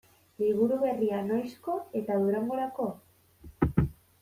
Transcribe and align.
Liburu 0.43 0.79
berria 0.83 1.19
noizko 1.27 1.77
eta 2.01 2.17
Durangorako? 2.25 2.91